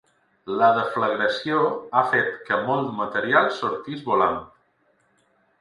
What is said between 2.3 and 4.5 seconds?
que molt material sortís volant.